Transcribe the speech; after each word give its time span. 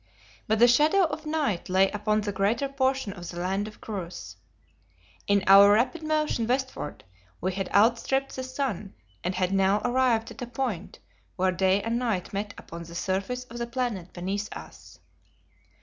But 0.47 0.57
the 0.57 0.67
shadow 0.67 1.03
of 1.03 1.27
night 1.27 1.69
lay 1.69 1.91
upon 1.91 2.21
the 2.21 2.31
greater 2.31 2.67
portion 2.67 3.13
of 3.13 3.29
the 3.29 3.39
land 3.39 3.67
of 3.67 3.79
Chryse. 3.81 4.35
In 5.27 5.43
our 5.45 5.73
rapid 5.73 6.01
motion 6.01 6.47
westward 6.47 7.03
we 7.39 7.51
had 7.53 7.69
out 7.71 7.99
stripped 7.99 8.35
the 8.35 8.41
sun 8.41 8.95
and 9.23 9.35
had 9.35 9.53
now 9.53 9.79
arrived 9.85 10.31
at 10.31 10.41
a 10.41 10.47
point 10.47 10.97
where 11.35 11.51
day 11.51 11.83
and 11.83 11.99
night 11.99 12.33
met 12.33 12.55
upon 12.57 12.81
the 12.81 12.95
surface 12.95 13.43
of 13.43 13.59
the 13.59 13.67
planet 13.67 14.11
beneath 14.11 14.51
us. 14.53 14.97